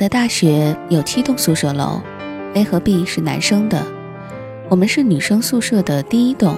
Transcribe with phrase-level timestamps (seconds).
[0.00, 2.00] 的大学有七栋宿舍楼
[2.54, 3.84] ，A 和 B 是男生的，
[4.70, 6.56] 我们是女生宿舍的第一栋，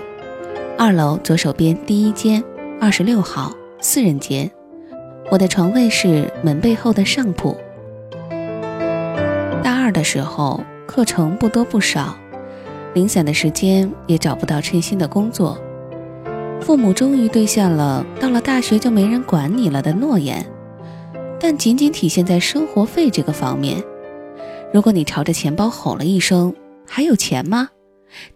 [0.79, 2.41] 二楼左手边第一间，
[2.81, 4.49] 二十六号四人间，
[5.29, 7.57] 我的床位是门背后的上铺。
[9.61, 12.17] 大二的时候，课程不多不少，
[12.95, 15.59] 零散的时间也找不到称心的工作，
[16.61, 20.47] 父母终于兑现了到了大学就没人管你了的诺言。
[21.43, 23.83] 但仅仅体现在生活费这个方面。
[24.73, 26.55] 如果你朝着钱包吼了一声
[26.87, 27.69] “还有钱吗”，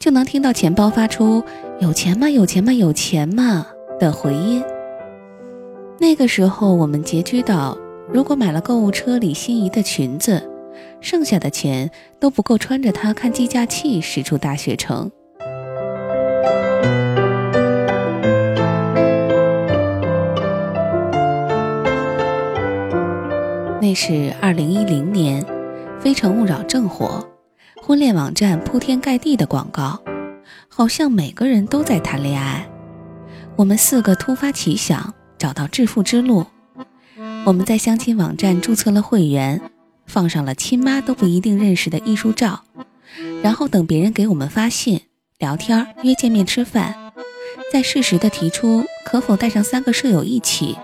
[0.01, 1.41] 就能听到钱包发出
[1.79, 2.29] “有钱吗？
[2.29, 2.73] 有钱吗？
[2.73, 3.65] 有钱吗”
[4.01, 4.61] 的回音。
[6.01, 7.79] 那个时候，我们拮据到，
[8.13, 10.43] 如果买了购物车里心仪的裙子，
[11.01, 15.09] 剩下的钱都不够穿着它看计价器驶出大学城。
[23.79, 25.43] 那是二零一零年，
[26.01, 27.29] 《非诚勿扰》正火，
[27.83, 30.03] 婚恋网站铺天盖地的广告，
[30.67, 32.67] 好像每个人都在谈恋爱。
[33.55, 36.47] 我们四个突发奇想，找到致富之路。
[37.45, 39.61] 我们在相亲网站注册了会员，
[40.07, 42.63] 放上了亲妈都不一定认识的艺术照，
[43.43, 45.03] 然后等别人给我们发信、
[45.39, 47.13] 聊天、约见面吃饭，
[47.71, 50.79] 再适时的提出可否带上三个舍友一起。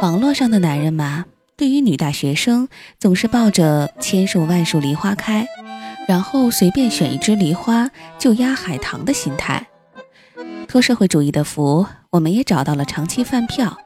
[0.00, 1.26] 网络上的男人嘛。
[1.58, 2.68] 对于女大学生，
[2.98, 5.46] 总是抱着千树万树梨花开，
[6.06, 9.66] 然后随便选一枝梨花就压海棠的心态。
[10.68, 13.78] 托社会主义的福，我们也找到了长期饭票。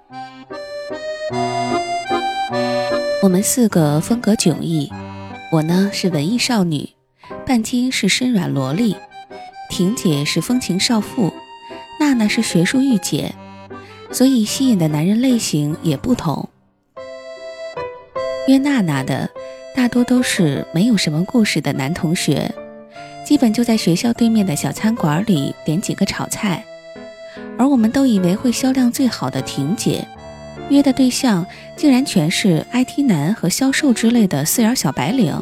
[3.23, 4.91] 我们四个风格迥异，
[5.53, 6.89] 我呢是文艺少女，
[7.47, 8.97] 半斤是身软萝莉，
[9.69, 11.33] 婷姐是风情少妇，
[12.01, 13.33] 娜娜是学术御姐，
[14.11, 16.49] 所以吸引的男人类型也不同。
[18.50, 19.31] 约娜娜的
[19.77, 22.53] 大多都是没有什么故事的男同学，
[23.25, 26.65] 基本就在学校对面的小餐馆里点几个炒菜。
[27.56, 30.05] 而我们都以为会销量最好的婷姐，
[30.69, 31.47] 约的对象
[31.77, 35.41] 竟然全是 IT 男和销售之类的四眼小白领。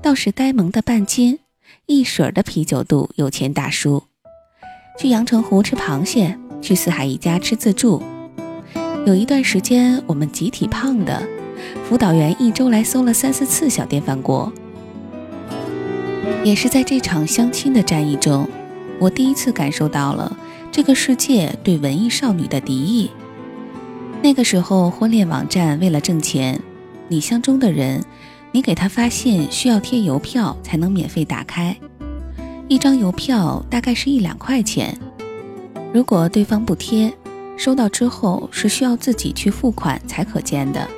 [0.00, 1.40] 倒是呆萌的半斤，
[1.86, 4.04] 一水的啤酒肚有钱大叔。
[4.96, 8.00] 去阳澄湖吃螃蟹，去四海一家吃自助。
[9.04, 11.33] 有一段时间，我们集体胖的。
[11.82, 14.52] 辅导员一周来搜了三四次小电饭锅，
[16.42, 18.48] 也是在这场相亲的战役中，
[18.98, 20.34] 我第一次感受到了
[20.72, 23.10] 这个世界对文艺少女的敌意。
[24.22, 26.58] 那个时候，婚恋网站为了挣钱，
[27.08, 28.02] 你相中的人，
[28.52, 31.76] 你给他发信需要贴邮票才能免费打开，
[32.66, 34.96] 一张邮票大概是一两块钱，
[35.92, 37.12] 如果对方不贴，
[37.58, 40.88] 收到之后是需要自己去付款才可见的。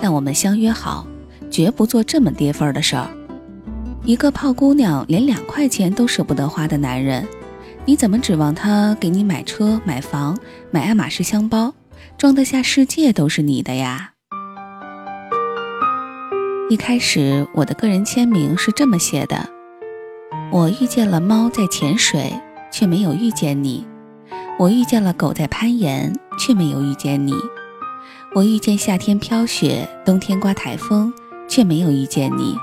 [0.00, 1.06] 但我们相约好，
[1.50, 3.08] 绝不做这么跌份儿的事儿。
[4.04, 7.26] 一个泡姑娘连两块钱都舍不得花的男人，
[7.84, 10.38] 你怎么指望他给你买车、买房、
[10.70, 11.74] 买爱马仕箱包，
[12.16, 14.12] 装得下世界都是你的呀？
[16.70, 19.50] 一开始我的个人签名是这么写的：
[20.50, 22.32] 我遇见了猫在潜水，
[22.72, 23.84] 却没有遇见你；
[24.58, 27.34] 我遇见了狗在攀岩，却没有遇见你。
[28.32, 31.12] 我遇见夏天飘雪，冬天刮台风，
[31.48, 32.54] 却没有遇见你。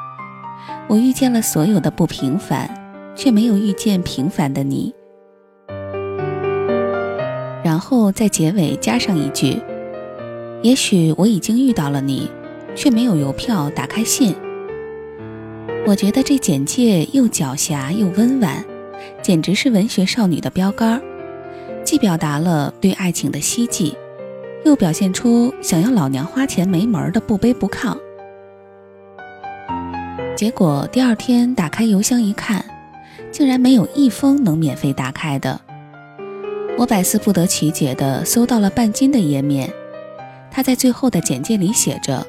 [0.87, 2.69] 我遇见了所有的不平凡，
[3.17, 4.95] 却没有遇见平凡的你。
[7.65, 9.61] 然后在结尾加上一句：
[10.61, 12.31] 也许我已经遇到了你，
[12.73, 14.33] 却没有邮票打开信。
[15.85, 18.63] 我觉得这简介又狡黠又温婉，
[19.21, 21.01] 简直是文学少女的标杆儿，
[21.83, 23.93] 既表达了对爱情的希冀。
[24.65, 27.97] 又表现出想要老娘花钱没门的不卑不亢，
[30.35, 32.63] 结果第二天打开邮箱一看，
[33.31, 35.61] 竟然没有一封能免费打开的。
[36.77, 39.71] 我百思不得其解的搜到了半斤的页面，
[40.51, 42.25] 他在最后的简介里写着：“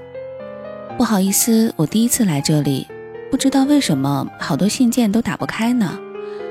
[0.97, 2.87] 不好意思，我第一次来这里，
[3.31, 5.99] 不知道为什么好多信件都打不开呢，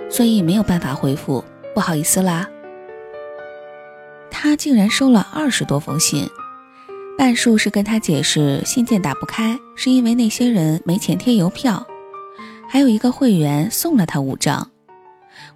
[0.10, 1.44] 所以没有办法回复，
[1.74, 2.48] 不好意思啦。”
[4.40, 6.30] 他竟然收了二十多封信，
[7.18, 11.88] 半数是跟他解释信件打不开是因为那些人没钱贴邮票，
[12.70, 14.70] 还有一个会员送了他五张，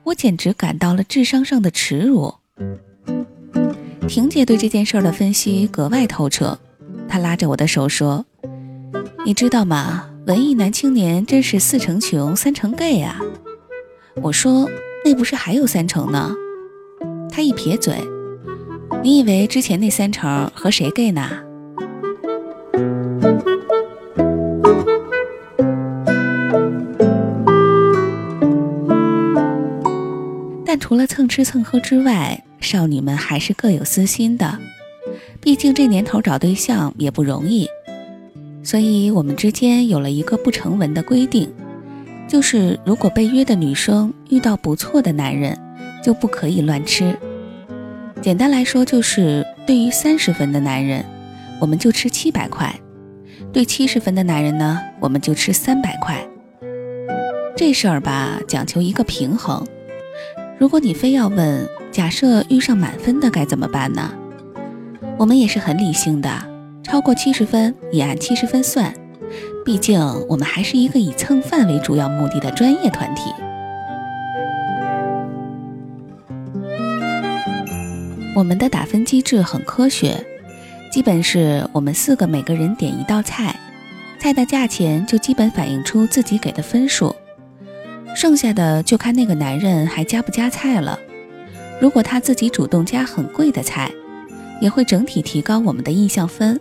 [0.02, 2.34] 我简直感到了智商上的耻辱。
[4.08, 6.58] 婷姐对这件事的分析格外透彻，
[7.08, 8.26] 她拉着我的手说
[9.24, 10.10] ：“你知道吗？
[10.26, 13.20] 文艺男青年真是四成穷，三成 gay 啊！”
[14.24, 14.68] 我说
[15.06, 16.34] ：“那不是还有三成呢？”
[17.32, 17.96] 他一撇嘴。
[19.04, 21.30] 你以为之前那三成和谁 gay 呢？
[30.66, 34.58] 但除了蹭吃蹭喝之外，少女们还是各有私心的，
[35.42, 37.68] 毕竟这年头找对象也不容易，
[38.64, 41.52] 所以我们之间有了一个不成文的规定，
[42.28, 45.58] 就是如果被约的女生遇到不错的男人，
[46.04, 47.18] 就不可以乱吃。
[48.22, 51.04] 简单来说，就是对于三十分的男人，
[51.60, 52.70] 我们就吃七百块；
[53.52, 56.24] 对七十分的男人呢，我们就吃三百块。
[57.56, 59.66] 这事儿吧，讲求一个平衡。
[60.60, 64.14] 如果你非要问，假设遇上满分的该怎么办呢？
[65.18, 66.30] 我们也是很理性的，
[66.84, 68.94] 超过七十分也按七十分算。
[69.66, 73.32] 毕竟我们还是一个以蹭饭为主要目的的专业团体。
[78.34, 80.26] 我们的打分机制很科学，
[80.90, 83.54] 基本是我们四个每个人点一道菜，
[84.20, 87.14] 菜的价钱就基本反映出自己给的分数，
[88.16, 90.98] 剩下的就看那个男人还加不加菜了。
[91.82, 93.92] 如果他自己主动加很贵的菜，
[94.62, 96.58] 也会整体提高我们的印象分。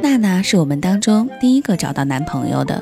[0.00, 2.80] 娜娜是我们当中第一个找到男朋友的，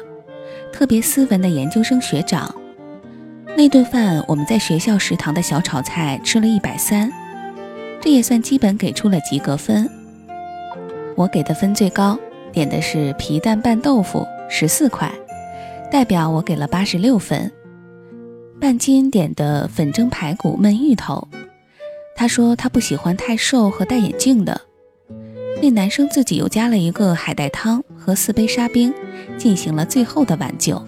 [0.72, 2.54] 特别斯文的研究生学长。
[3.56, 7.10] 那顿饭我们在学校食堂的小炒菜吃了一百三。
[8.00, 9.88] 这也算基本给出了及格分。
[11.16, 12.18] 我给的分最高，
[12.50, 15.12] 点的是皮蛋拌豆腐，十四块，
[15.90, 17.52] 代表我给了八十六分。
[18.58, 21.28] 半斤点的粉蒸排骨焖芋头，
[22.16, 24.60] 他说他不喜欢太瘦和戴眼镜的。
[25.62, 28.94] 那男生自己又加了一个海带汤和四杯沙冰，
[29.36, 30.82] 进行了最后的挽救。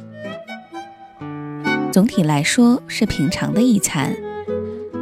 [1.93, 4.17] 总体来说是平常的一餐，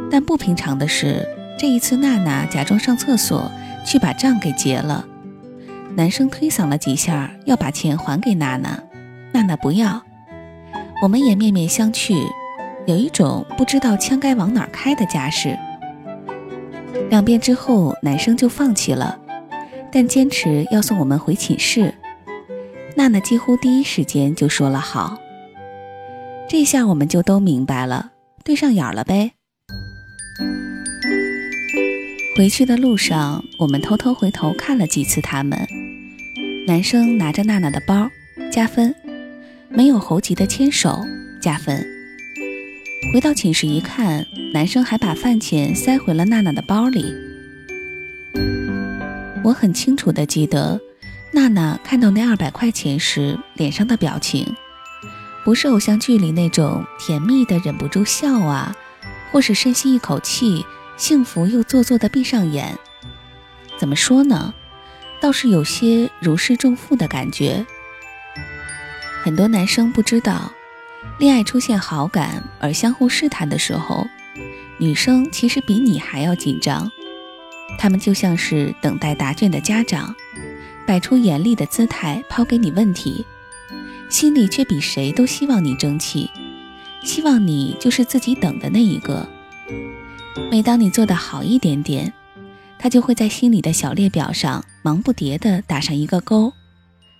[0.09, 1.25] 但不平常的是。
[1.61, 3.51] 这一次，娜娜假装上厕所
[3.85, 5.05] 去把账给结了，
[5.95, 8.81] 男生推搡了几下，要把钱还给娜娜，
[9.31, 10.01] 娜娜不要，
[11.03, 12.15] 我们也面面相觑，
[12.87, 15.55] 有一种不知道枪该往哪开的架势。
[17.11, 19.19] 两遍之后，男生就放弃了，
[19.91, 21.93] 但坚持要送我们回寝室。
[22.95, 25.15] 娜娜几乎第一时间就说了好，
[26.49, 28.13] 这下我们就都明白了，
[28.43, 29.33] 对上眼了呗。
[32.33, 35.67] 回去的路上，我们偷偷回头看了几次他们。
[36.65, 38.09] 男生拿着娜娜的包，
[38.49, 38.93] 加分；
[39.67, 41.05] 没有猴急的牵手，
[41.41, 41.85] 加分。
[43.11, 47.13] 回到寝室一看，男生还把饭钱塞回了娜娜的包里。
[49.43, 50.79] 我很清楚的记得，
[51.33, 54.47] 娜娜看到那二百块钱时脸上的表情，
[55.43, 58.73] 不是偶像剧里那种甜蜜的忍不住笑啊，
[59.33, 60.65] 或是深吸一口气。
[61.01, 62.77] 幸福又做作的闭上眼，
[63.79, 64.53] 怎么说呢？
[65.19, 67.65] 倒是有些如释重负的感觉。
[69.23, 70.53] 很多男生不知道，
[71.17, 74.05] 恋爱出现好感而相互试探的时候，
[74.77, 76.91] 女生其实比你还要紧张。
[77.79, 80.15] 他们就像是等待答卷的家长，
[80.85, 83.25] 摆出严厉的姿态抛给你问题，
[84.07, 86.29] 心里却比谁都希望你争气，
[87.01, 89.27] 希望你就是自己等的那一个。
[90.49, 92.13] 每当你做得好一点点，
[92.77, 96.53] 他就会在心里的小列表上忙不迭地打上一个勾，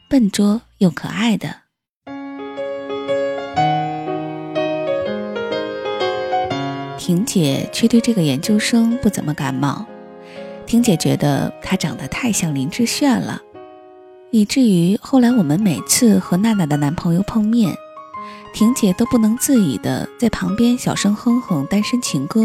[0.10, 1.56] 笨拙又可爱的。
[6.98, 9.86] 婷姐却对这个研究生不怎么感冒，
[10.66, 13.42] 婷姐觉得他长得太像林志炫了，
[14.30, 17.76] 以至于后来我们每次和娜娜的男朋友碰面，
[18.54, 22.42] 婷姐都不能自已的在旁边小声哼哼《单身情歌》。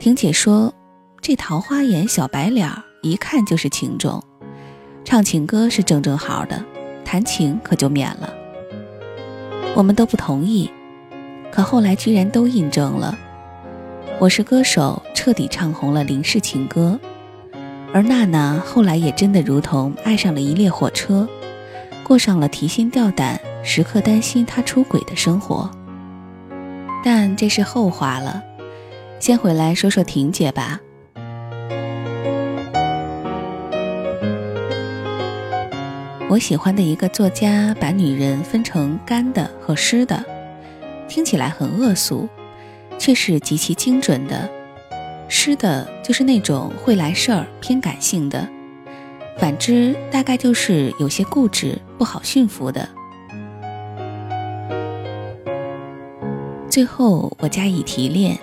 [0.00, 0.72] 婷姐说
[1.20, 4.24] ：“这桃花眼、小白脸，一看就是情种。
[5.04, 6.64] 唱情歌是正正好的，
[7.04, 8.32] 弹琴可就免了。”
[9.76, 10.70] 我们都不同意，
[11.52, 13.18] 可后来居然都印证了。
[14.18, 16.98] 我是歌手，彻底唱红了林氏情歌，
[17.92, 21.28] 而娜娜后来也真的如同爱上了一列火车，
[22.02, 25.70] 过上了提心吊胆、时刻担心他出轨的生活。
[27.04, 28.44] 但这是后话了。
[29.20, 30.80] 先回来说说婷姐吧。
[36.30, 40.24] 我喜欢的一个作家把女人分成干的和湿的，
[41.06, 42.26] 听起来很恶俗，
[42.98, 44.48] 却是极其精准的。
[45.28, 48.48] 湿的就是那种会来事儿、偏感性的；
[49.36, 52.88] 反之，大概就是有些固执、不好驯服的。
[56.70, 58.38] 最后，我加以提炼。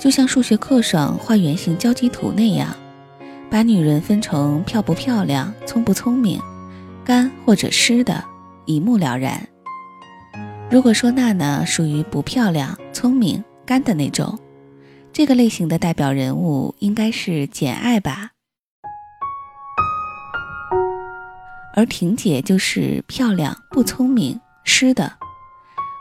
[0.00, 2.74] 就像数学课上画圆形交集图那样，
[3.50, 6.40] 把女人分成漂不漂亮、聪不聪明、
[7.04, 8.24] 干或者湿的，
[8.64, 9.46] 一目了然。
[10.70, 14.38] 如果说娜娜属于不漂亮、聪明、干的那种。
[15.12, 18.30] 这个类型的代表人物应该是简爱吧，
[21.74, 25.12] 而婷姐就是漂亮不聪明湿的。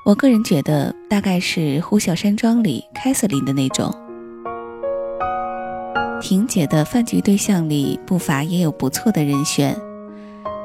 [0.09, 3.93] 我个人觉得大概是《呼啸山庄》里凯瑟琳的那种。
[6.19, 9.77] 婷姐的饭局对象里不乏也有不错的人选，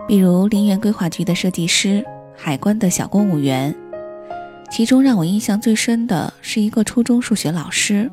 [0.08, 2.02] 比如林园规划局的设计师、
[2.34, 3.76] 海关的小公务员。
[4.70, 8.10] 其中让我印象最深的是一个初中数学老师。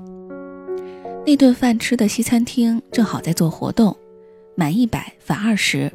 [1.25, 3.95] 那顿饭吃的西餐厅正好在做活动，
[4.53, 5.89] 满一百返二十，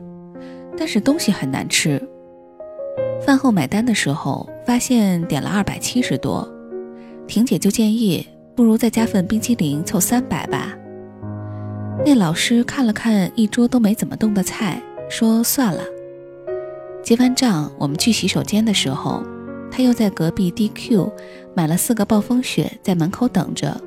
[0.79, 2.03] 但是东西很难吃。
[3.25, 6.49] 饭后买单的时候，发现点了二百七十多，
[7.27, 10.77] 婷姐就建议，不如再加份冰淇淋凑三百吧。
[12.05, 15.83] 那老师看了看一桌都没怎么动的菜，说算了。
[17.03, 19.23] 结完账，我们去洗手间的时候，
[19.73, 21.11] 他又在隔壁 DQ
[21.55, 23.81] 买了四个暴风雪，在门口等着。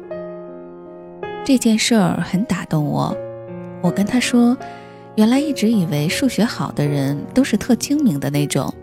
[1.46, 3.16] 这件事儿很打动我，
[3.82, 4.58] 我跟他说，
[5.16, 8.74] 原来一直以为数学好的人都是特精明的那种。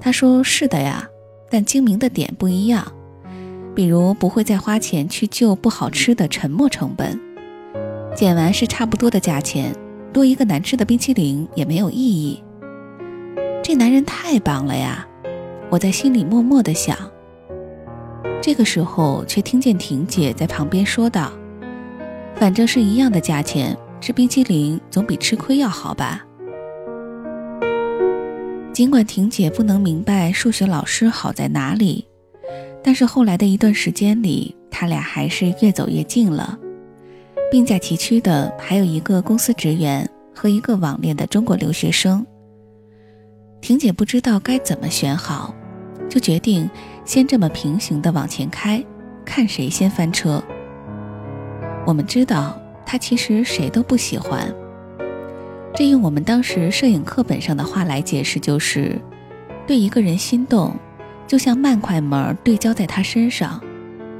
[0.00, 1.08] 他说是的呀，
[1.50, 2.92] 但精明的点不一样，
[3.74, 7.20] 比如不会再花钱去救不好吃的沉没成本，
[8.14, 9.74] 减完是差不多的价钱，
[10.12, 12.42] 多一个难吃的冰淇淋也没有意义。
[13.62, 15.06] 这男人太棒了呀，
[15.68, 16.96] 我在心里默默的想。
[18.40, 21.32] 这个时候却听见婷姐在旁边说道。
[22.36, 26.24] 反正是一样的价钱，吃冰淇淋总比吃亏要好吧。
[28.78, 32.06] 尽管婷姐不能明白数学老师好在哪里，
[32.80, 36.56] 但是后来的一段时间里，他俩还是越走越近了。
[37.50, 42.24] 并驾齐驱的还有一个公司职员和一个网恋的中国留学生。
[43.60, 45.52] 婷姐不知道该怎么选好，
[46.08, 46.70] 就决定
[47.04, 48.80] 先这么平行的往前开，
[49.24, 50.40] 看谁先翻车。
[51.84, 52.56] 我们知道
[52.86, 54.54] 他其实谁都不喜欢。
[55.78, 59.00] 这用我们当时摄影课本上的话来解释，就是
[59.64, 60.74] 对一个人心动，
[61.24, 63.62] 就像慢快门对焦在他身上，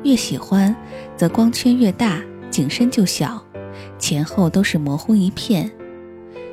[0.05, 0.73] 越喜欢，
[1.17, 3.45] 则光圈越大，景深就小，
[3.99, 5.69] 前后都是模糊一片。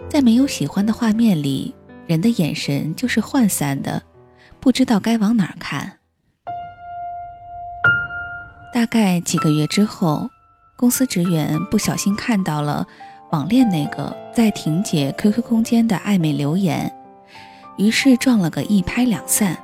[0.09, 1.75] 在没有喜欢的画面里，
[2.07, 4.01] 人的眼神就是涣散的，
[4.59, 5.99] 不知道该往哪儿看。
[8.73, 10.31] 大概几个月之后。
[10.77, 12.85] 公司职员不小心看到了
[13.31, 16.91] 网恋那个在婷姐 QQ 空间的暧昧留言，
[17.77, 19.57] 于是撞了个一拍两散。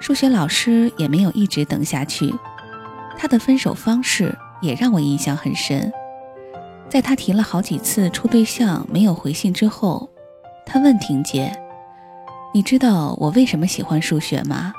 [0.00, 2.34] 数学老师也没有一直等下去，
[3.16, 5.90] 他的分手方式也让我印象很深。
[6.88, 10.08] 在他提了好几次处对象没有回信之后，
[10.66, 11.50] 他问婷姐
[12.52, 14.72] ：“你知道我为什么喜欢数学吗？”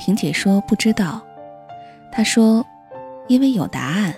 [0.00, 1.20] 婷姐说：“不知道。”
[2.10, 2.64] 他说
[3.28, 4.14] ：“因为有答案。”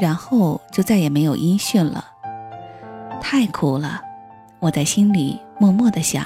[0.00, 2.02] 然后就再也没有音讯了，
[3.20, 4.00] 太苦了，
[4.58, 6.24] 我在心里默默的想。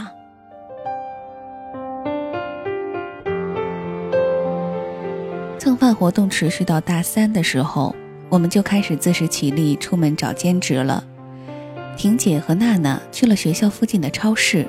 [5.58, 7.96] 蹭饭活动持续到大三的时候，
[8.28, 11.02] 我们就开始自食其力出门找兼职了。
[11.96, 14.68] 婷姐和娜娜去了学校附近的超市，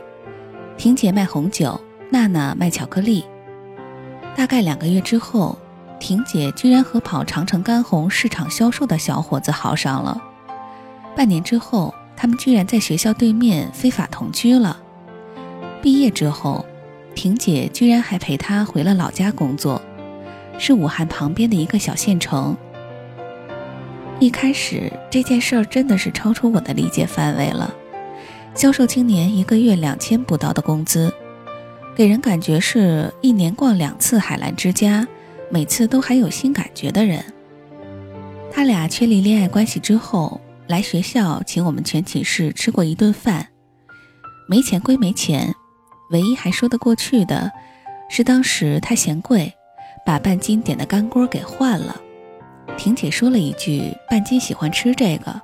[0.78, 3.24] 婷姐卖红酒，娜娜卖巧克力。
[4.36, 5.56] 大概两个月之后。
[6.06, 10.22] 婷姐居然和跑长城干红市场销售的小伙子好上了，
[11.16, 14.78] 半年之后，他们居然在学校对面非法同居了。
[15.82, 16.64] 毕业之后，
[17.16, 19.82] 婷姐居然还陪他回了老家工作，
[20.60, 22.56] 是武汉旁边的一个小县城。
[24.20, 27.74] 一开始这件事儿真的是超出我的理解范围了，
[28.54, 31.12] 销售青年一个月两千不到的工资，
[31.96, 35.08] 给人感觉是一年逛两次海澜之家。
[35.50, 37.24] 每次都还有新感觉的人，
[38.52, 43.48] 他俩确立恋爱关系之后，来学校请我们全寝室吃过一顿饭。
[44.50, 45.54] 没钱归没钱，
[46.12, 47.52] 唯一还说得过去的，
[48.10, 49.54] 是当时他嫌贵，
[50.06, 51.96] 把半斤点的干锅给换了。
[52.78, 55.42] 婷姐说了一句：“半斤喜欢吃这个”，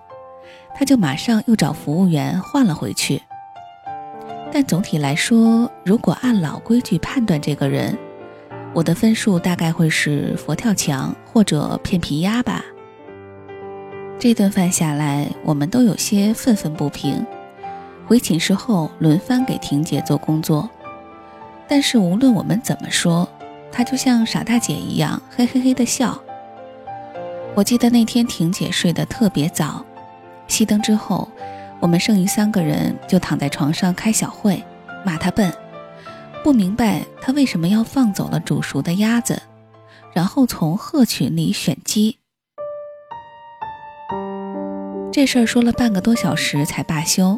[0.75, 3.21] 他就马上又找服务员换了回去。
[4.51, 7.97] 但总体来说，如果按老规矩判断这个人，
[8.73, 12.63] 我的分数大概会是佛跳墙或者片皮鸭吧。
[14.17, 17.25] 这顿饭下来，我们都有些愤愤不平。
[18.07, 20.69] 回寝室后，轮番给婷姐做工作，
[21.67, 23.27] 但是无论我们怎么说，
[23.71, 26.21] 她就像傻大姐一样，嘿嘿嘿的笑。
[27.55, 29.85] 我记得那天婷姐睡得特别早，
[30.47, 31.27] 熄灯之后，
[31.79, 34.63] 我们剩余三个人就躺在床上开小会，
[35.05, 35.51] 骂她笨。
[36.43, 39.41] 不明白他为什么要放走了煮熟的鸭子，
[40.13, 42.17] 然后从鹤群里选鸡。
[45.11, 47.37] 这事儿说了半个多小时才罢休，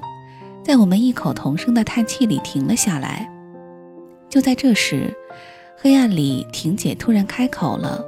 [0.63, 3.29] 在我们异口同声的叹气里停了下来。
[4.29, 5.13] 就在这时，
[5.77, 8.03] 黑暗里，婷姐突然开口了，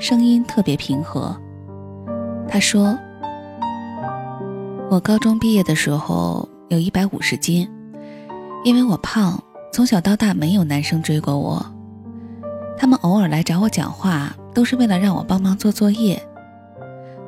[0.00, 1.34] 声音特别平和。
[2.48, 2.98] 她说
[4.90, 7.70] ：“我高中毕业的时候有一百五十斤，
[8.64, 9.42] 因为我胖，
[9.72, 11.64] 从小到大没有男生追过我。
[12.76, 16.20] 他们偶尔来找我讲话，都是为了让我帮忙做作业。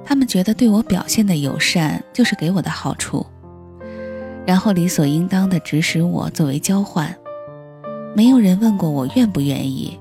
[0.05, 3.25] 他们觉得对我表现的友善就是给我的好处，
[4.47, 7.15] 然后理所应当的指使我作为交换。
[8.15, 9.99] 没有人问过我愿不愿意。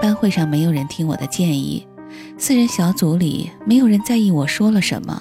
[0.00, 1.86] 班会上没有人听我的建议。”
[2.38, 5.20] 四人小组里没有人在意我说了什么，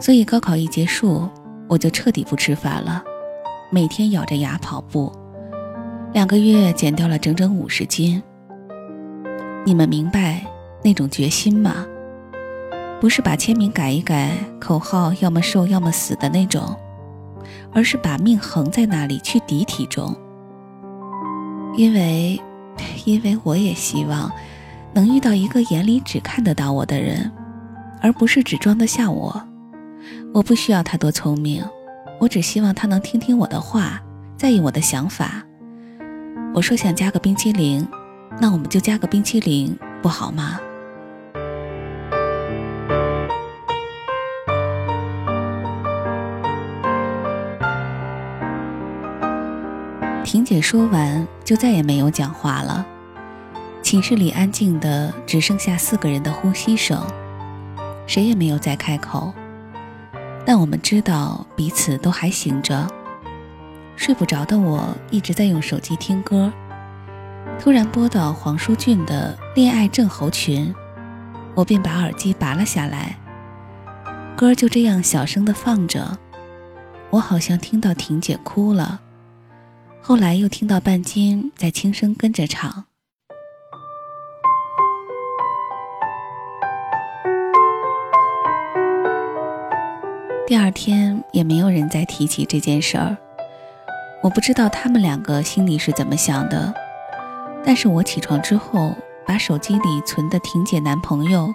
[0.00, 1.28] 所以高考一结束，
[1.68, 3.02] 我就彻底不吃饭了，
[3.72, 5.12] 每天咬着牙跑步，
[6.12, 8.20] 两个月减掉了整整五十斤。
[9.64, 10.44] 你们明白
[10.82, 11.86] 那种决心吗？
[13.00, 16.76] 不是把签名改一改，口号要么瘦要么死的那种，
[17.72, 20.12] 而是把命横在那里去抵体重。
[21.76, 22.40] 因为，
[23.04, 24.30] 因为我也希望。
[24.92, 27.30] 能遇到一个眼里只看得到我的人，
[28.02, 29.40] 而不是只装得下我。
[30.34, 31.64] 我不需要他多聪明，
[32.20, 33.98] 我只希望他能听听我的话，
[34.36, 35.42] 在意我的想法。
[36.52, 37.88] 我说想加个冰淇淋，
[38.38, 40.60] 那我们就加个冰淇淋，不好吗？
[50.22, 52.84] 婷姐说完，就再也没有讲话了。
[53.80, 57.02] 寝室里安静的只剩下四个人的呼吸声，
[58.06, 59.32] 谁也没有再开口。
[60.44, 62.86] 但我们知道彼此都还醒着。
[63.96, 66.52] 睡不着的我一直在用手机听歌，
[67.58, 70.66] 突然播到黄舒骏的《恋爱症候群》，
[71.54, 73.18] 我便把耳机拔了下来。
[74.36, 76.18] 歌就这样小声的放着，
[77.10, 79.00] 我好像听到婷姐哭了，
[80.00, 82.84] 后来又听到半斤在轻声跟着唱。
[90.50, 93.16] 第二天也没有人再提起这件事儿，
[94.20, 96.74] 我不知道他们两个心里是怎么想的。
[97.64, 98.92] 但是我起床之后，
[99.24, 101.54] 把手机里存的婷姐男朋友，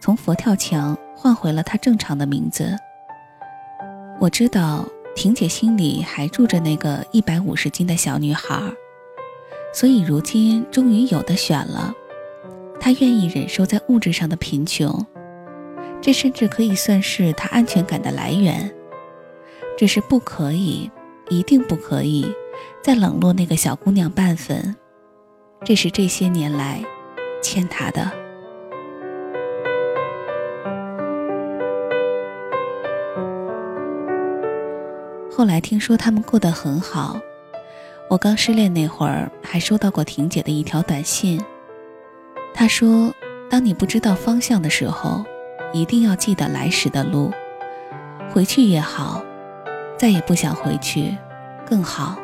[0.00, 2.76] 从佛跳墙换回了他正常的名字。
[4.18, 8.60] 我知道婷姐心里还住着那个一百五十斤的小女孩，
[9.72, 11.94] 所以如今终于有的选了，
[12.80, 15.06] 她愿意忍受在物质上的贫穷。
[16.02, 18.68] 这甚至可以算是他安全感的来源，
[19.78, 20.90] 只是不可以，
[21.30, 22.26] 一定不可以，
[22.82, 24.74] 再冷落那个小姑娘半分。
[25.64, 26.84] 这是这些年来
[27.40, 28.10] 欠他的。
[35.30, 37.20] 后来听说他们过得很好，
[38.10, 41.40] 我刚失恋那会儿还收到过婷姐的一条短信，
[42.52, 43.14] 她说
[43.48, 45.24] ：“当你不知道方向的时候。”
[45.72, 47.30] 一定要记得来时的路，
[48.30, 49.24] 回去也好，
[49.98, 51.16] 再也不想回去，
[51.66, 52.18] 更好。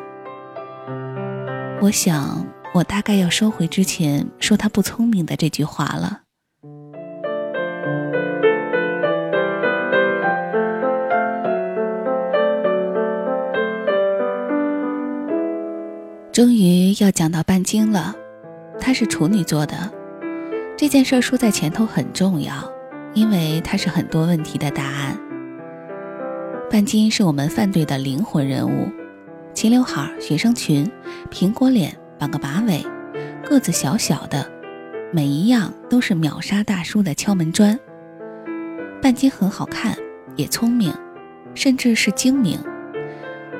[1.81, 6.21] 我想，我大概要收回之前说他不聪明的这句话了。
[16.31, 18.15] 终于要讲到半斤了，
[18.79, 19.75] 他是处女座的，
[20.77, 22.53] 这件事说在前头很重要。
[23.13, 25.17] 因为他是很多问题的答案。
[26.69, 28.89] 半斤是我们饭队的灵魂人物，
[29.53, 30.89] 齐刘海、学生裙、
[31.31, 32.85] 苹果脸、绑个马尾，
[33.43, 34.47] 个子小小的，
[35.11, 37.77] 每一样都是秒杀大叔的敲门砖。
[39.01, 39.97] 半斤很好看，
[40.35, 40.93] 也聪明，
[41.55, 42.59] 甚至是精明。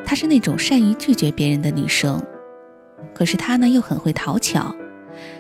[0.06, 2.22] 她是那种善于拒绝别人的女生，
[3.14, 4.76] 可是她呢又很会讨巧，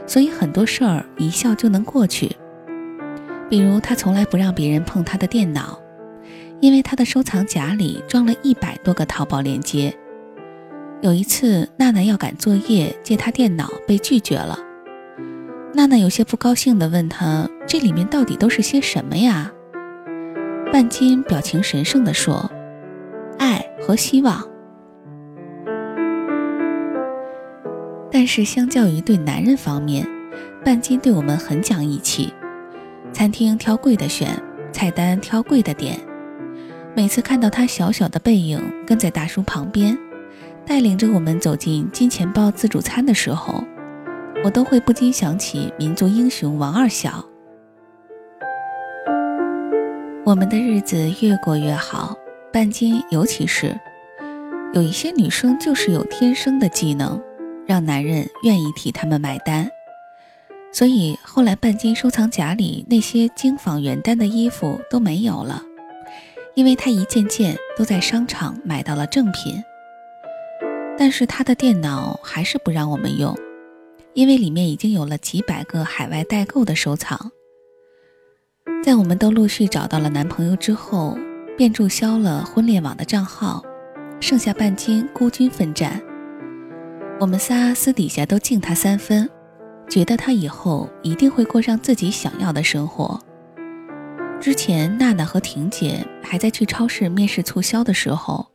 [0.07, 2.35] 所以很多事儿一笑就能过去。
[3.49, 5.79] 比如，他从来不让别人碰他的电脑，
[6.59, 9.91] 因为他的收藏夹里装了一百多个淘宝链接。
[11.01, 14.59] 有一次，娜娜要赶作业借他电脑被拒绝了，
[15.73, 19.51] 娜娜有些不高兴地问他：“这里面到底都是些什么呀？”
[20.71, 22.51] 半斤表情神圣地说
[23.39, 24.47] ：“爱和希望。”
[28.11, 30.05] 但是，相较于对男人方面，
[30.63, 32.31] 半斤对我们很讲义气。
[33.11, 34.29] 餐厅挑贵的选，
[34.71, 35.99] 菜单挑贵的点。
[36.95, 39.97] 每次看到他小小的背影跟在大叔旁边，
[40.65, 43.63] 带领着我们走进金钱豹自助餐的时候，
[44.43, 47.25] 我都会不禁想起民族英雄王二小。
[50.25, 52.15] 我们的日子越过越好，
[52.53, 53.77] 半斤尤其是
[54.73, 57.21] 有一些女生就是有天生的技能，
[57.65, 59.69] 让男人愿意替他们买单。
[60.71, 65.63] 所以后来半斤收藏夹里那些精仿原单的衣服都没有了，
[66.53, 69.61] 因为他一件件都在商场买到了正品。
[70.97, 73.35] 但是他的电脑还是不让我们用，
[74.13, 77.31] 因为里面已经有了几百个海外代购的收藏。
[78.83, 81.17] 在我们都陆续找到了男朋友之后，
[81.57, 83.63] 便注销了婚恋网的账号，
[84.19, 86.01] 剩下半斤孤军奋战。
[87.19, 89.29] 我们仨私底下都敬他三分。
[89.89, 93.19] 觉得他以后一定会过上自己想要的生活。
[94.39, 98.47] 之前娜娜和婷姐还在去超市面试促销的时候，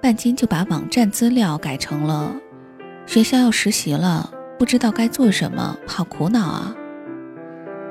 [0.00, 2.36] 半斤就把网站资料改成了
[3.06, 6.76] “学校要实习了，不知道该做什么，好苦恼啊。”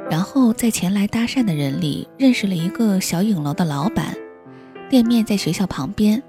[0.10, 4.16] 然后在前来搭讪的人里认识了一个小影楼的老板，
[4.90, 6.24] 店面在学校旁边，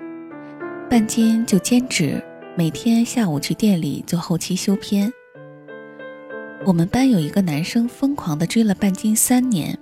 [0.90, 2.22] 半斤就兼职，
[2.56, 5.12] 每天下午去店里做后期修片。
[6.66, 9.76] 我们班有一个男生疯狂地追了半斤三年，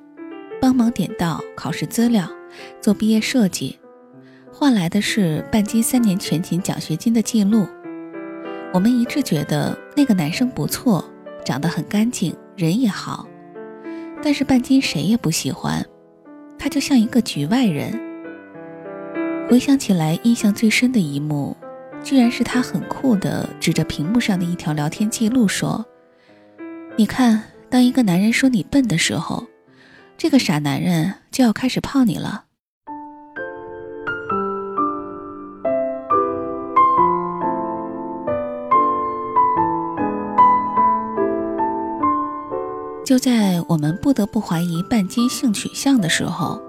[0.61, 2.29] 帮忙点到考试资料，
[2.81, 3.77] 做毕业设计，
[4.53, 7.67] 换来的是半斤三年全勤奖学金的记录。
[8.73, 11.05] 我们一致觉得那个男生不错，
[11.45, 13.27] 长得很干净，人也好，
[14.23, 15.85] 但是半斤谁也不喜欢，
[16.57, 17.99] 他就像一个局外人。
[19.51, 21.57] 回想起来，印象最深的一幕，
[22.05, 25.85] 居然是他很酷地指着屏幕上的一条聊天记录说。
[26.99, 29.47] 你看，当一个男人说你笨的时候，
[30.17, 32.47] 这个傻男人就要开始泡你了。
[43.05, 46.61] 就在我们不得不怀疑半斤性取向的时候，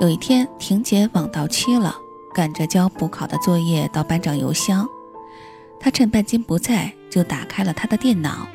[0.00, 1.96] 有一天，婷姐网到期了，
[2.32, 4.86] 赶着交补考的作业到班长邮箱，
[5.80, 8.46] 她趁半斤不在，就打开了他的电脑。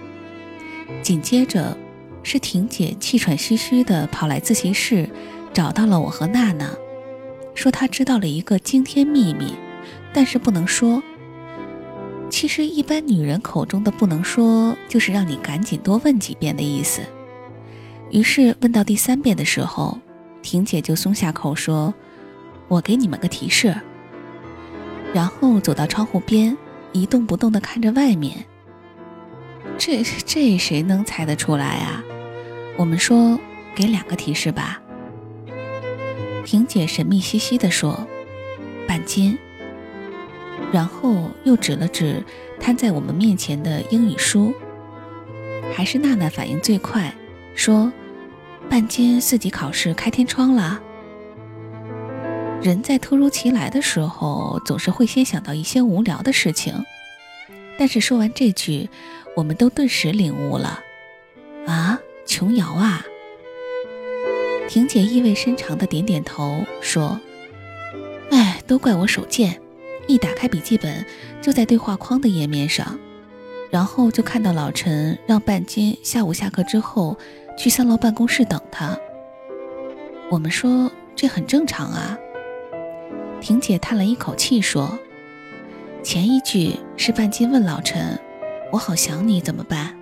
[1.02, 1.78] 紧接着，
[2.24, 5.10] 是婷姐气喘吁吁地跑来自习室，
[5.54, 6.70] 找到了我和娜娜，
[7.54, 9.54] 说她知道了一个惊天秘密，
[10.14, 11.02] 但是不能说。
[12.30, 17.02] 其实，一般女人口中的“不能说”，就是让你赶紧多问几遍的意思。
[18.10, 20.00] 于是，问到第三遍的时候，
[20.42, 21.94] 婷姐就松下口说
[22.68, 23.76] ：“我给你们个提示。”
[25.14, 26.58] 然后走到窗户边，
[26.92, 28.46] 一动不动地看着外面。
[29.78, 32.04] 这这谁能猜得出来啊？
[32.78, 33.40] 我们说
[33.76, 34.82] 给两个提示吧。
[36.46, 38.08] 婷姐神秘兮兮地说
[38.88, 39.38] ：“半斤。”
[40.72, 42.24] 然后又指了指
[42.60, 44.54] 摊在我们面前的英语书。
[45.74, 47.14] 还是娜娜反应最快，
[47.56, 47.92] 说
[48.70, 50.82] ：“半斤四级考试开天窗了。”
[52.62, 56.74] 人在突如其来的时候，总是会先想到一些无聊的事情。
[57.78, 58.90] 但是说完这句。
[59.36, 60.84] 我们都顿时领悟了，
[61.66, 63.04] 啊，琼瑶啊！
[64.70, 67.20] 婷姐意味深长的点点头，说
[68.30, 69.60] ：“哎，都怪我手贱，
[70.08, 71.04] 一打开笔记本
[71.42, 73.00] 就在对话框的页面上，
[73.72, 77.18] 然后就看到老陈让半斤下午下课之后
[77.58, 78.96] 去三楼办公室等他。”
[80.30, 82.18] 我们说这很正常啊。
[83.42, 84.98] 婷姐叹了一口气说
[86.04, 88.20] ：“前一句是半斤问老陈。”
[88.74, 89.94] 我好想你，怎么办？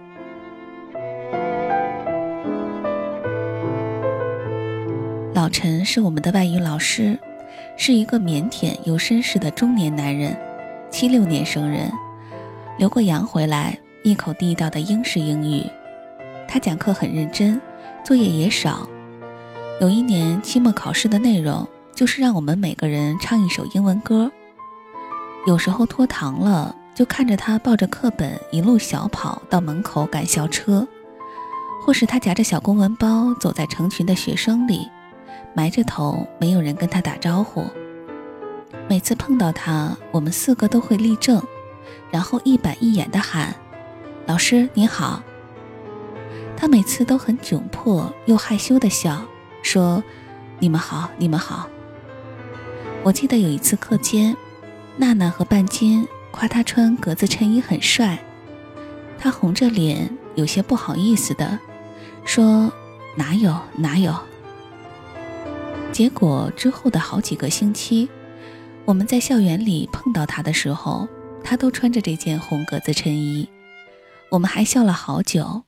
[5.34, 7.20] 老陈是我们的外语老师，
[7.76, 10.34] 是一个腼腆又绅士的中年男人，
[10.90, 11.92] 七六年生人，
[12.78, 15.70] 留过洋回来，一口地道的英式英语。
[16.48, 17.60] 他讲课很认真，
[18.06, 18.88] 作业也少。
[19.82, 24.32] 有一年期末考试的内容就是让我们每个人唱一首英文歌，
[25.46, 26.74] 有时候拖堂了。
[26.94, 30.88] 就看着他抱着课本一路小跑到门口赶校车，
[31.84, 34.88] 或是他夹着小公文包走在成群的学生里，
[35.54, 37.66] 埋着头，没有人跟他打招呼。
[38.90, 41.42] 每次碰到他，我们四个都会立正，
[42.12, 43.56] 然后一板一眼地喊
[44.28, 45.24] ：“老师您好。”
[46.58, 49.22] 他每次都很窘迫又害羞地笑，
[49.64, 50.04] 说
[50.60, 51.68] ：“你们好，你们好。”
[53.04, 54.36] 我记得有一次课间，
[54.98, 56.08] 娜娜和半斤。
[56.32, 58.18] 夸他穿格子衬衣很帅，
[59.20, 61.60] 他红着脸，有些不好意思的
[62.26, 62.72] 说
[63.16, 64.16] ：“哪有哪有。”
[65.92, 68.10] 结果之后的好几个星期，
[68.86, 71.08] 我们在校园里碰到他的时候，
[71.44, 73.48] 他都穿着这件红格子衬衣。
[74.30, 75.64] 我们还笑了好久。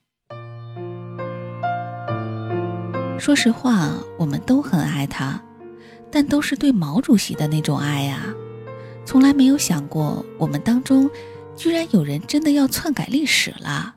[3.20, 5.42] 说实话，我们都很爱他，
[6.10, 8.24] 但都是对毛主席的那种爱呀，
[9.06, 11.10] 从来没有想过我们当中
[11.56, 13.96] 居然有人真的要篡改历史了。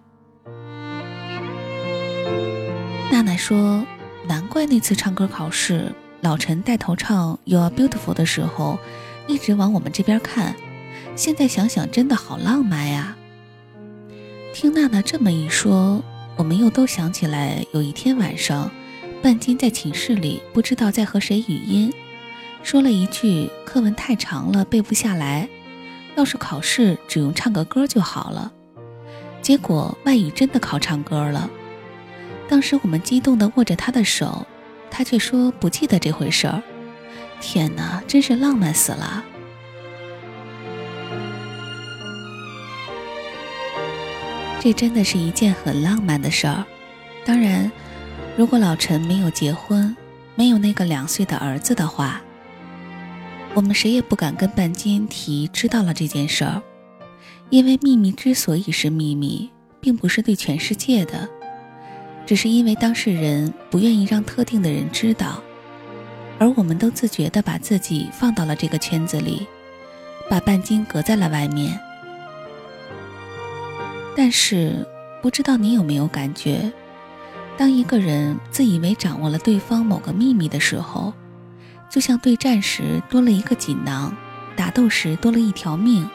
[3.10, 3.86] 娜娜说
[4.26, 8.78] ：“难怪那次唱歌考试，老陈带头唱《You Are Beautiful》的时候，
[9.26, 10.54] 一直往我们这边看。
[11.14, 13.16] 现在想想，真的好浪漫呀。”
[14.52, 16.02] 听娜娜这么一说，
[16.36, 18.70] 我们又都想起来有一天晚上。
[19.22, 21.92] 半斤在寝室里不知道在和谁语音，
[22.66, 25.48] 说了一句课文太长了背不下来，
[26.16, 28.50] 要是考试只用唱个歌就好了。
[29.40, 31.48] 结果外语真的考唱歌了。
[32.48, 34.44] 当时我们激动地握着他的手，
[34.90, 36.60] 他却说不记得这回事儿。
[37.40, 39.24] 天哪，真是浪漫死了！
[44.58, 46.64] 这真的是一件很浪漫的事儿。
[47.24, 47.70] 当然。
[48.36, 49.96] 如果老陈没有结婚，
[50.34, 52.20] 没有那个两岁的儿子的话，
[53.56, 56.60] 我们谁也不敢跟半斤提知道了这件事儿，
[57.48, 61.26] 因为秘密之所以是秘密，并不是对全世界的，
[62.26, 65.42] 只是因为当事人不愿意让特定的人知道，
[66.38, 69.46] 而我们都自觉地把自己放到了这个圈子里，
[70.28, 71.80] 把半斤隔在了外面。
[74.14, 74.86] 但是，
[75.22, 76.70] 不知道你有没有感觉？
[77.56, 81.14] 当一个人自以为掌握了对方某个秘密的时候，
[81.88, 84.14] 就像对战时多了一个锦囊，
[84.56, 86.08] 打斗时多了一条命，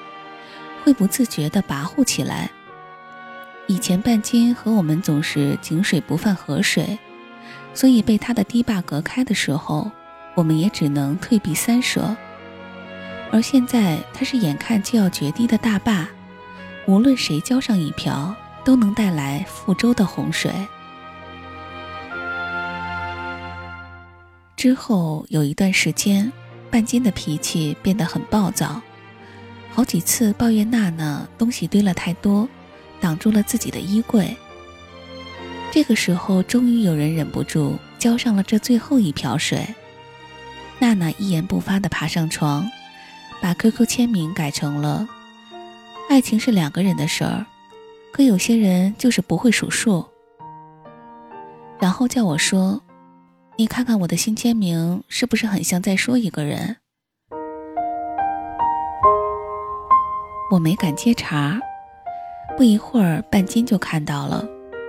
[0.84, 2.51] 会不自觉地跋扈起来。
[3.67, 6.99] 以前半斤和我们总是井水不犯河水，
[7.73, 9.89] 所以被他的堤坝隔开的时候，
[10.36, 12.15] 我们也只能退避三舍。
[13.31, 16.05] 而现在他是眼看就要决堤的大坝，
[16.86, 20.51] 无论谁浇上一瓢，都能带来覆舟的洪水。
[24.62, 26.32] 之后有一段时间，
[26.69, 28.80] 半斤的脾气变得很暴躁，
[29.71, 32.47] 好几次抱怨娜娜东西堆了太多，
[33.00, 34.38] 挡住了自己的衣柜。
[35.71, 39.67] 这个时候，终于有人忍不住浇上了这最后一瓢水。
[40.78, 42.69] 娜娜一言不发地爬上床，
[43.41, 45.08] 把 QQ 签名改成了
[46.08, 47.47] “爱情是两个人的事儿，
[48.13, 50.06] 可有些人就是不会数数”，
[51.82, 52.80] 然后叫我说。
[53.57, 56.77] 你看看我的新签名，是不是很像在说一个人？
[60.51, 61.59] 我没敢接茬。
[62.57, 64.43] 不一会儿，半斤就看到了，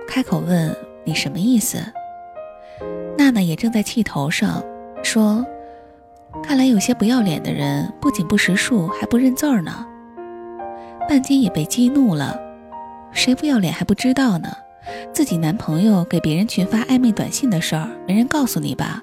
[0.07, 1.77] 开口问：“你什么意思？”
[3.17, 4.63] 娜娜也正在气头上，
[5.03, 5.45] 说
[6.41, 9.85] ：“看来有些不要脸的人，不仅不识数，还不认字儿呢。”
[11.07, 12.39] 半斤也被激怒了
[13.11, 14.49] ：“谁不要脸还不知道呢？”
[15.13, 19.01] 自己男朋友给别人群发暧昧短信的事儿，没人告诉你吧？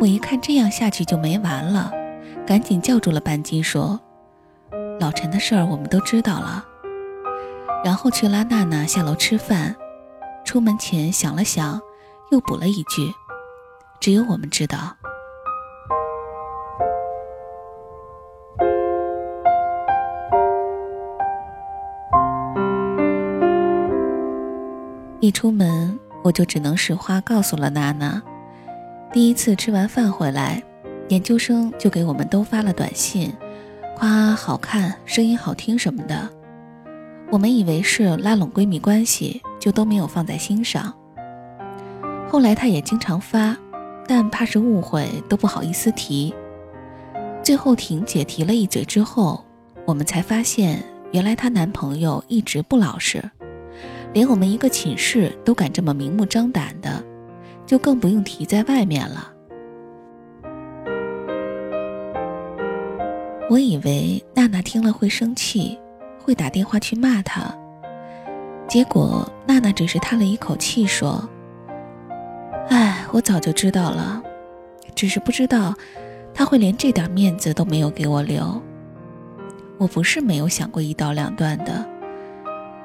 [0.00, 1.90] 我一看这样下去就没完了，
[2.46, 3.98] 赶紧叫住了半斤，说
[5.00, 6.64] ：“老陈的事儿我们都知道了。”
[7.84, 9.74] 然后去拉娜娜下楼吃饭。
[10.44, 11.80] 出门前想了想，
[12.30, 13.12] 又补了一句
[14.00, 14.97] ：“只有我们知道。”
[25.28, 28.22] 一出门，我就只能实话告诉了娜娜。
[29.12, 30.62] 第一次吃完饭回来，
[31.10, 33.30] 研究生就给我们都发了短信，
[33.94, 36.26] 夸好看、声音好听什么的。
[37.30, 40.94] 我们以为是拉拢闺蜜关系，就都没有放在心上。
[42.26, 43.54] 后来她也经常发，
[44.06, 46.34] 但怕是误会，都不好意思提。
[47.42, 49.44] 最后婷姐提了一嘴之后，
[49.84, 53.22] 我们才发现，原来她男朋友一直不老实。
[54.12, 57.04] 连我们一个寝室都敢这么明目张胆的，
[57.66, 59.32] 就更不用提在外面了。
[63.50, 65.78] 我以为娜娜听了会生气，
[66.18, 67.54] 会打电话去骂他，
[68.66, 71.26] 结果娜娜只是叹了一口气说
[72.68, 74.22] ：“哎，我早就知道了，
[74.94, 75.74] 只是不知道
[76.34, 78.60] 他会连这点面子都没有给我留。
[79.78, 81.88] 我不是没有想过一刀两断的。”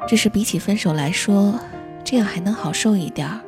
[0.07, 1.59] 只是比起分手来说，
[2.03, 3.39] 这样还能好受一点儿。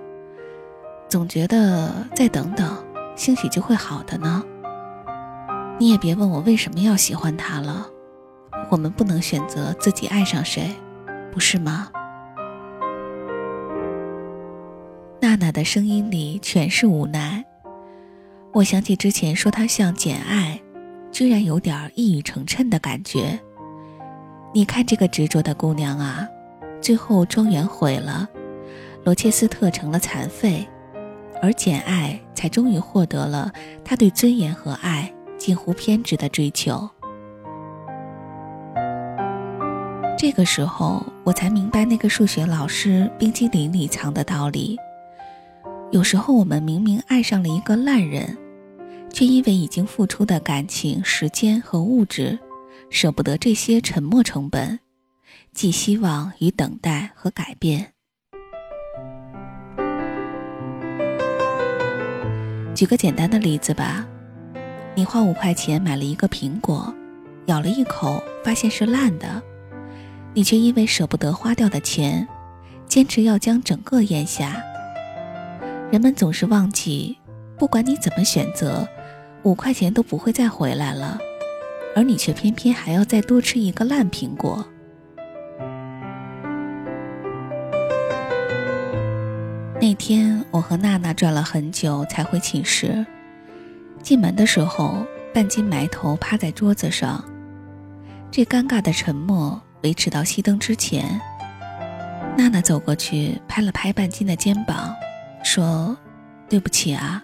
[1.07, 2.75] 总觉得再等等，
[3.15, 4.43] 兴许就会好的呢。
[5.77, 7.85] 你也别问我为什么要喜欢他了，
[8.69, 10.73] 我们不能选择自己爱上谁，
[11.31, 11.89] 不是吗？
[15.21, 17.43] 娜娜的声音里全是无奈。
[18.53, 20.61] 我想起之前说她像简爱，
[21.11, 23.37] 居然有点一语成谶的感觉。
[24.53, 26.25] 你看这个执着的姑娘啊，
[26.81, 28.29] 最后庄园毁了，
[29.03, 30.67] 罗切斯特成了残废，
[31.41, 33.51] 而简爱才终于获得了
[33.83, 36.89] 她对尊严和爱近乎偏执的追求。
[40.17, 44.77] 这个时候，我才明白那个数学老师冰激凌里藏的道理。
[45.91, 48.37] 有时候，我们明明爱上了一个烂人，
[49.11, 52.39] 却因为已经付出的感情、时间和物质，
[52.89, 54.79] 舍不得这些沉没成本，
[55.55, 57.93] 寄希望于等待和改变。
[62.75, 64.05] 举个简单的例子吧，
[64.95, 66.93] 你花五块钱买了一个苹果，
[67.45, 69.41] 咬了一口，发现是烂的。
[70.33, 72.27] 你却因为舍不得花掉的钱，
[72.85, 74.61] 坚持要将整个咽下。
[75.89, 77.17] 人们总是忘记，
[77.57, 78.85] 不管你怎么选择，
[79.43, 81.17] 五块钱都不会再回来了，
[81.95, 84.67] 而你却偏偏还要再多吃一个烂苹果。
[89.85, 93.05] 那天我和娜娜转了很久才回寝室，
[94.01, 97.23] 进门的时候，半斤埋头趴在桌子上，
[98.31, 99.61] 这尴尬的沉默。
[99.83, 101.21] 维持到熄灯之前，
[102.35, 104.91] 娜娜走过去拍了拍半斤的肩膀，
[105.43, 105.95] 说
[106.49, 107.23] ：“对不起啊。”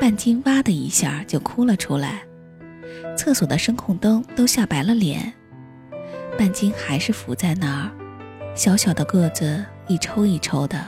[0.00, 2.22] 半斤哇的一下就哭了出来，
[3.16, 5.32] 厕所的声控灯都吓白了脸。
[6.38, 7.90] 半斤还是伏在那儿，
[8.54, 10.78] 小小的个子一抽一抽的，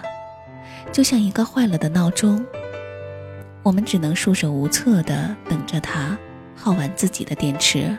[0.92, 2.44] 就像一个坏了的闹钟。
[3.62, 6.16] 我们只能束手无策地等着它
[6.54, 7.96] 耗完自己的电池。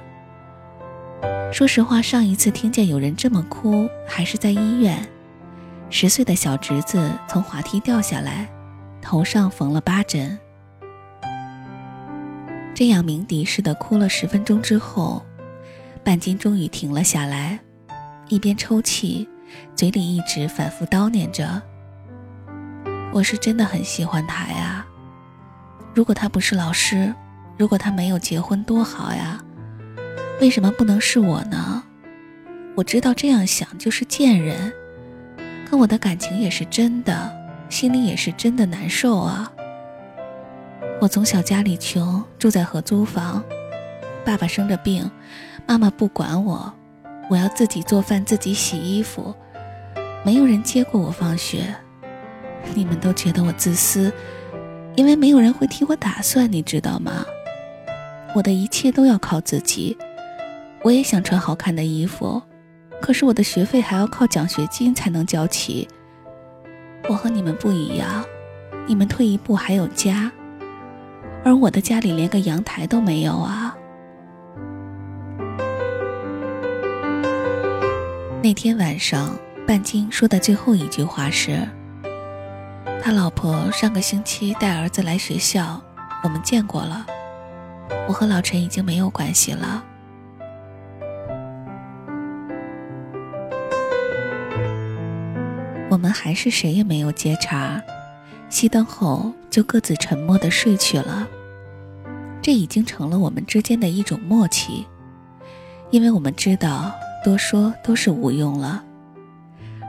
[1.51, 5.07] 说实话，上一次听见有人这么哭，还是在医院。
[5.89, 8.49] 十岁的小侄子从滑梯掉下来，
[9.01, 10.37] 头上缝了八针。
[12.73, 15.23] 这样鸣笛似的哭了十分钟之后，
[16.03, 17.57] 半斤终于停了下来，
[18.27, 19.27] 一边抽泣，
[19.75, 21.61] 嘴里一直反复叨念着
[23.13, 24.85] ：“我是真的很喜欢他呀。
[25.93, 27.13] 如果他不是老师，
[27.57, 29.39] 如果他没有结婚，多好呀。”
[30.41, 31.81] 为什么不能是我呢？
[32.75, 34.73] 我知道这样想就是贱人，
[35.69, 37.33] 可我的感情也是真的，
[37.69, 39.49] 心里也是真的难受啊。
[40.99, 43.41] 我从小家里穷，住在合租房，
[44.25, 45.09] 爸爸生着病，
[45.65, 46.73] 妈妈不管我，
[47.29, 49.33] 我要自己做饭，自己洗衣服，
[50.25, 51.73] 没有人接过我放学。
[52.73, 54.11] 你们都觉得我自私，
[54.95, 57.23] 因为没有人会替我打算，你知道吗？
[58.35, 59.95] 我的一切都要靠自己。
[60.81, 62.41] 我也想穿好看的衣服，
[62.99, 65.87] 可是我的学费还要靠奖学金才能交齐。
[67.07, 68.25] 我和你们不一样，
[68.87, 70.31] 你们退一步还有家，
[71.43, 73.77] 而我的家里连个阳台都没有啊。
[78.41, 81.67] 那天晚上，半斤说的最后一句话是
[83.01, 85.81] ：“他老婆上个星期带儿子来学校，
[86.23, 87.03] 我们见过了。
[88.07, 89.83] 我和老陈已经没有关系了。”
[95.89, 97.81] 我们还是谁也没有接茬，
[98.51, 101.27] 熄灯后就各自沉默的睡去了。
[102.39, 104.85] 这已经成了我们之间的一种默契，
[105.89, 106.91] 因为我们知道
[107.23, 108.83] 多说都是无用了，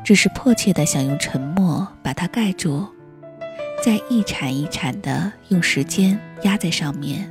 [0.07, 2.87] 只是迫切的想用沉默把它盖住，
[3.83, 7.29] 再一铲一铲的用时间压在上面，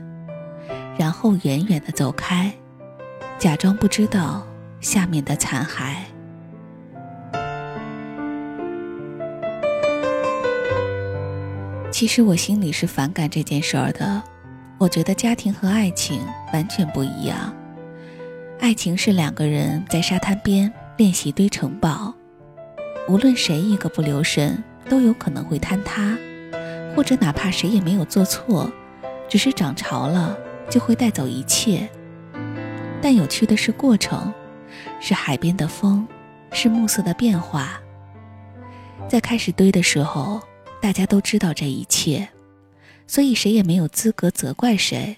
[0.98, 2.52] 然后远远的走开，
[3.40, 4.46] 假装不知道
[4.82, 5.96] 下面的残骸。
[11.90, 14.22] 其实我心里是反感这件事儿的，
[14.78, 16.20] 我觉得家庭和爱情
[16.52, 17.56] 完全不一样。
[18.60, 22.14] 爱情是两个人在沙滩边练习堆城堡，
[23.08, 26.18] 无论谁一个不留神，都有可能会坍塌，
[26.96, 28.72] 或者哪怕谁也没有做错，
[29.28, 30.38] 只是涨潮了
[30.70, 31.90] 就会带走一切。
[33.02, 34.34] 但有趣的是过程，
[35.00, 36.08] 是海边的风，
[36.52, 37.80] 是暮色的变化。
[39.08, 40.42] 在开始堆的时候。
[40.82, 42.30] 大家都知道这一切，
[43.08, 45.18] 所以谁也没有资格责怪谁。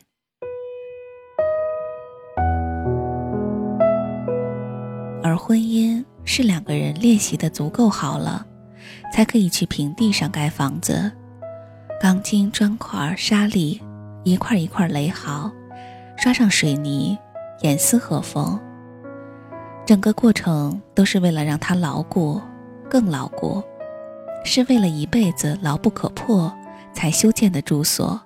[6.28, 8.45] 是两个人练习的足够好了，
[9.13, 11.09] 才可以去平地上盖房子，
[12.01, 13.82] 钢筋、砖块、沙粒
[14.25, 15.49] 一块一块垒好，
[16.17, 17.17] 刷上水泥，
[17.61, 18.59] 严丝合缝。
[19.86, 22.41] 整个过程都是为了让它牢固，
[22.89, 23.63] 更牢固。
[24.43, 26.53] 是为了一辈子牢不可破
[26.93, 28.19] 才修建的住所，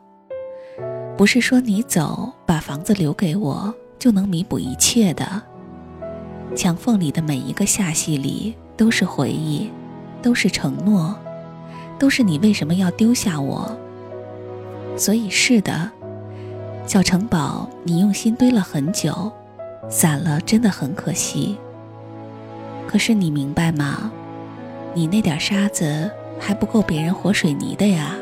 [1.16, 5.42] 不是说你走把房子留给我就能弥补一切的。
[6.56, 9.70] 墙缝里的每一个下隙里都是回忆，
[10.22, 11.16] 都是承诺，
[11.98, 13.76] 都是你为什么要丢下我。
[14.98, 15.90] 所以是的，
[16.86, 19.32] 小城堡，你用心堆了很久，
[19.90, 21.58] 散了真的很可惜。
[22.88, 24.12] 可是你明白吗？
[24.94, 28.16] 你那点沙子还不够别人和水泥的呀。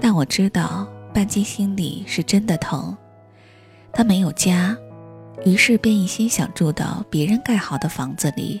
[0.00, 0.86] 但我知道。
[1.16, 2.94] 半斤心里是真的疼，
[3.90, 4.76] 他没有家，
[5.46, 8.60] 于是便一心想住到别人盖好的房子里。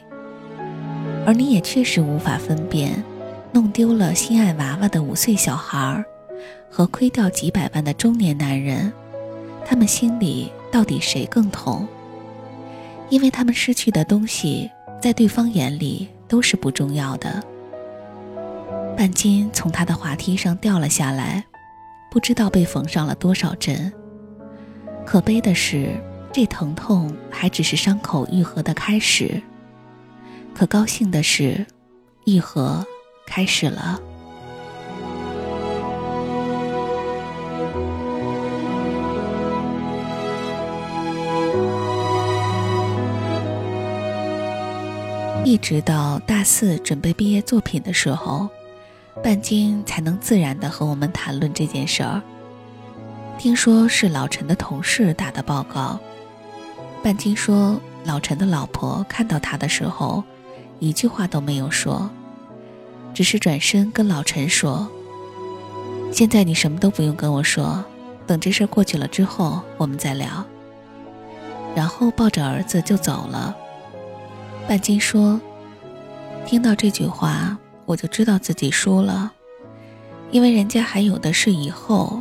[1.26, 3.04] 而你也确实无法分辨，
[3.52, 6.02] 弄丢了心爱娃娃的五岁小孩儿
[6.70, 8.90] 和亏掉几百万的中年男人，
[9.66, 11.86] 他们心里到底谁更痛？
[13.10, 17.44] 因为他们失去的东西，在对方眼里都是不重要的。
[18.96, 21.44] 半斤从他的滑梯上掉了下来。
[22.10, 23.92] 不知道被缝上了多少针。
[25.04, 25.94] 可悲的是，
[26.32, 29.40] 这疼痛还只是伤口愈合的开始。
[30.54, 31.66] 可高兴的是，
[32.24, 32.84] 愈合
[33.26, 34.00] 开始了。
[45.44, 48.48] 一直到大四准备毕业作品的时候。
[49.22, 52.22] 半斤才能自然地和我们谈论这件事儿。
[53.38, 55.98] 听说是老陈的同事打的报告。
[57.02, 60.22] 半斤说，老陈的老婆看到他的时候，
[60.78, 62.08] 一句话都没有说，
[63.14, 64.88] 只是转身跟老陈说
[66.12, 67.84] ：“现在你什么都不用跟我说，
[68.26, 70.44] 等这事儿过去了之后，我们再聊。”
[71.74, 73.54] 然后抱着儿子就走了。
[74.66, 75.40] 半斤说
[76.46, 79.32] ：“听到这句话。”我就知道自己输了，
[80.30, 82.20] 因为人家还有的是以后，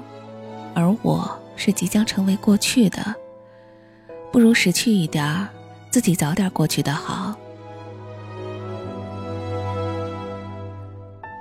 [0.73, 3.15] 而我是即将成为过去的。
[4.31, 5.49] 不如识趣一点儿，
[5.89, 7.35] 自己早点过去的好。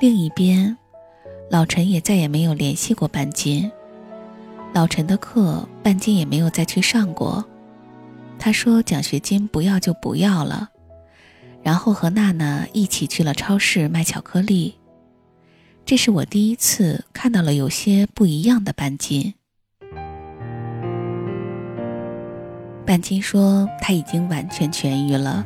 [0.01, 0.77] 另一边，
[1.51, 3.71] 老陈也再也没有联系过半斤。
[4.73, 7.45] 老陈的课，半斤也没有再去上过。
[8.39, 10.71] 他说奖学金不要就不要了。
[11.65, 14.75] 然后和娜娜一起去了超市卖巧克力。
[15.87, 19.35] 这是我第一次看到了有些不一样的半斤。
[22.87, 25.45] 半斤说他已经完全痊愈了，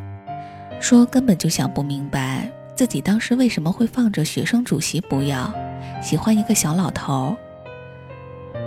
[0.80, 5.54] 说根本就想不明白自己当时为什么会放着学生主席不要，
[6.02, 7.36] 喜欢一个小老头。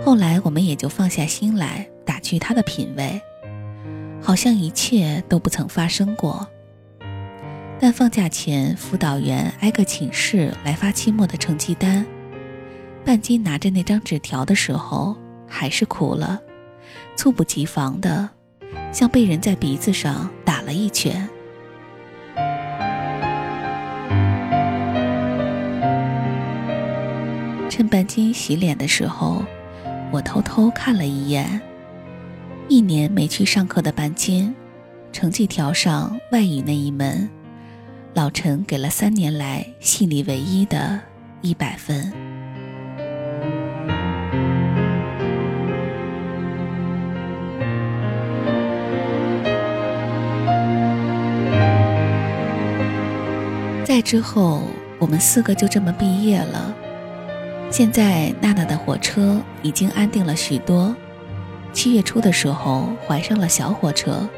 [0.02, 3.20] 后来我们也就放下心来打趣他的品味，
[4.22, 6.48] 好像一切都不曾发生过。
[7.82, 12.06] 但放假前，辅导员挨个寝室来发期末的成绩单。
[13.04, 15.16] 半斤拿着那张纸条的时候，
[15.48, 16.40] 还是哭了，
[17.16, 18.30] 猝不及防的，
[18.92, 21.28] 像被人在鼻子上打了一拳。
[27.68, 29.42] 趁半斤洗脸的时候，
[30.12, 31.60] 我偷偷看了一眼，
[32.68, 34.54] 一年没去上课的半斤，
[35.10, 37.28] 成绩条上外语那一门。
[38.14, 41.00] 老陈给了三年来系里唯一的
[41.40, 42.12] 一百分。
[53.82, 54.62] 在之后，
[54.98, 56.74] 我们四个就这么毕业了。
[57.70, 60.94] 现在娜娜的火车已经安定了许多，
[61.72, 64.28] 七月初的时候怀上了小火车。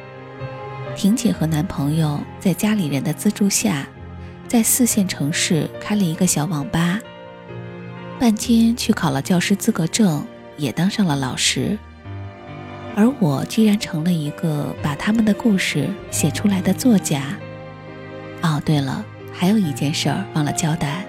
[0.97, 3.87] 婷姐和男朋友在家里人的资助下，
[4.47, 7.01] 在四线城市开了一个小网吧。
[8.19, 10.25] 半斤去考了教师资格证，
[10.57, 11.77] 也当上了老师。
[12.95, 17.37] 而我居然成了一个把他们的故事写出来的作家。
[18.43, 21.05] 哦，对了，还有一件事儿忘了交代，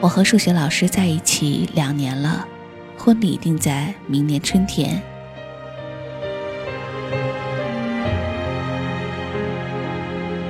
[0.00, 2.46] 我和数学老师在一起两年了，
[2.98, 5.00] 婚礼定在明年春天。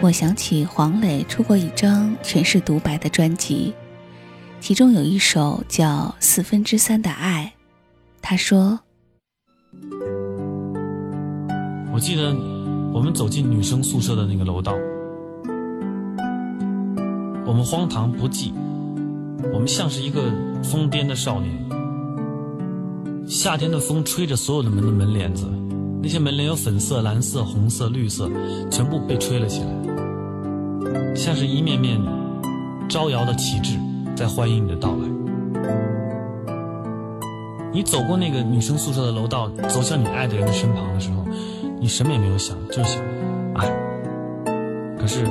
[0.03, 3.72] 我想起黄磊出过一张全是独白的专辑，
[4.61, 5.86] 其中有一首叫
[6.18, 7.53] 《四分之三的爱》。
[8.20, 8.80] 他说
[11.94, 12.34] ：“我记得
[12.92, 14.74] 我们走进女生宿舍的那个楼道，
[17.46, 18.53] 我们荒唐不羁，
[19.53, 20.32] 我们像是一个
[20.64, 21.64] 疯癫的少年。
[23.24, 25.48] 夏天的风吹着所有的门的门帘子。”
[26.05, 28.28] 那些门帘有粉色、蓝色、红色、绿色，
[28.68, 29.66] 全部被吹了起来，
[31.14, 32.00] 像是一面面
[32.88, 33.78] 招摇的旗帜，
[34.16, 35.08] 在欢迎你的到来。
[37.72, 41.24] 你走过那个女生宿舍的楼道，走向你爱的人的身旁的时候，
[41.80, 43.02] 你什么也没有想，就是想
[43.54, 43.66] 爱。
[44.98, 45.24] 可是，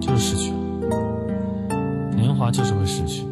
[0.00, 0.58] 就是失去了。
[2.14, 3.24] 年华就是会失去。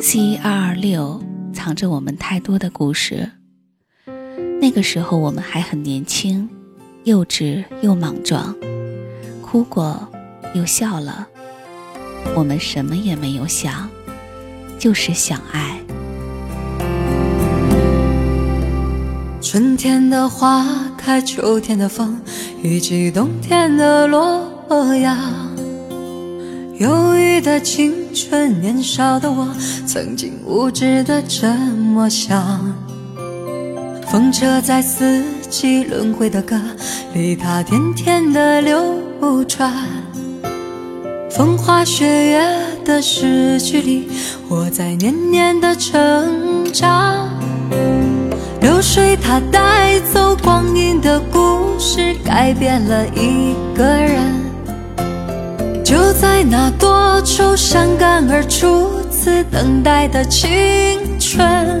[0.00, 1.20] C 二二六
[1.52, 3.30] 藏着我们太多的故事。
[4.60, 6.48] 那个时候我们还很年轻，
[7.04, 8.54] 幼稚又莽撞，
[9.40, 10.08] 哭过，
[10.54, 11.26] 又笑了。
[12.34, 13.88] 我们什么也没有想，
[14.78, 15.78] 就是想爱。
[19.40, 20.66] 春天的花
[20.98, 22.20] 开，秋天的风，
[22.62, 25.16] 以及冬天的落阳。
[26.78, 29.48] 忧郁的青春，年少的我，
[29.86, 32.74] 曾经无知的这么想。
[34.06, 36.60] 风车在四季轮回的歌
[37.14, 39.72] 里，它甜甜的流转。
[41.30, 42.40] 风花雪月
[42.84, 44.08] 的诗句里，
[44.48, 47.28] 我在年年的成长。
[48.60, 54.20] 流水它带走光阴的故事，改变了一个人。
[55.84, 60.48] 就在那多愁善感而初次等待的青
[61.18, 61.80] 春，